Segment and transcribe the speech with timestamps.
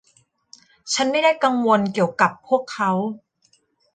[0.93, 2.91] ฉันไม่ได้กังวลเกี่ยวกับพวกเขา